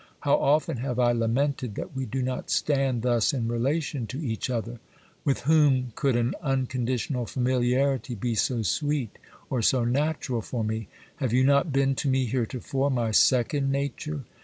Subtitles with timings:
[0.21, 4.49] How often have I lamented that we do not stand thus in relation to each
[4.49, 4.79] other!
[5.23, 9.19] With whom could an unconditional familiarity be so sweet
[9.51, 10.87] or so natural for me?
[11.17, 14.23] Have you not been to me heretofore my second nature